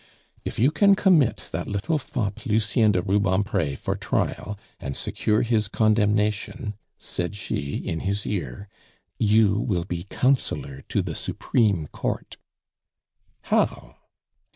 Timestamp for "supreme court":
11.13-12.37